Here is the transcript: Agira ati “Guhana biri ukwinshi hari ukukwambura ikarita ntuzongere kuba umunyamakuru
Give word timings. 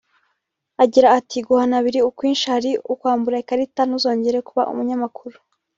Agira 0.83 1.07
ati 1.19 1.37
“Guhana 1.47 1.77
biri 1.85 1.99
ukwinshi 2.09 2.45
hari 2.53 2.71
ukukwambura 2.81 3.41
ikarita 3.43 3.81
ntuzongere 3.85 4.37
kuba 4.47 4.63
umunyamakuru 4.71 5.37